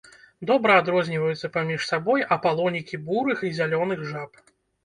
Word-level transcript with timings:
Добра 0.51 0.77
адрозніваюцца 0.81 1.51
паміж 1.59 1.83
сабой 1.91 2.25
апалонікі 2.39 3.01
бурых 3.11 3.47
і 3.51 3.55
зялёных 3.59 3.99
жаб. 4.11 4.31